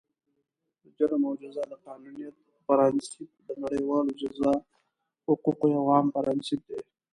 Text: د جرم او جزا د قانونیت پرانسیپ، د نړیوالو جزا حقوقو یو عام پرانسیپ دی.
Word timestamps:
د 0.81 0.83
جرم 0.97 1.21
او 1.29 1.33
جزا 1.41 1.63
د 1.71 1.73
قانونیت 1.85 2.35
پرانسیپ، 2.67 3.29
د 3.47 3.49
نړیوالو 3.63 4.11
جزا 4.21 4.53
حقوقو 5.27 5.65
یو 5.75 5.83
عام 5.93 6.05
پرانسیپ 6.15 6.61
دی. 6.69 6.79